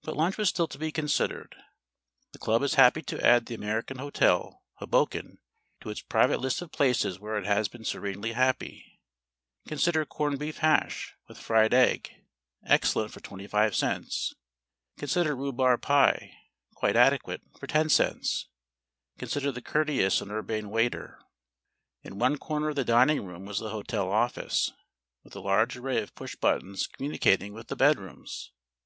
[0.00, 1.56] But lunch was still to be considered.
[2.32, 5.40] The club is happy to add The American Hotel, Hoboken,
[5.82, 8.98] to its private list of places where it has been serenely happy.
[9.68, 12.14] Consider corned beef hash, with fried egg,
[12.64, 14.32] excellent, for 25 cents.
[14.96, 16.32] Consider rhubarb pie,
[16.72, 18.48] quite adequate, for 10 cents.
[19.18, 21.18] Consider the courteous and urbane waiter.
[22.02, 24.72] In one corner of the dining room was the hotel office,
[25.22, 28.50] with a large array of push buttons communicating with the bedrooms.